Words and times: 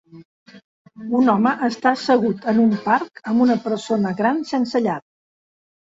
Un 1.19 1.27
home 1.33 1.51
està 1.67 1.91
assegut 1.97 2.49
en 2.53 2.63
un 2.63 2.73
parc 2.89 3.21
amb 3.33 3.45
una 3.49 3.61
persona 3.67 4.15
gran 4.23 4.45
sense 4.53 4.87
llar. 4.87 5.01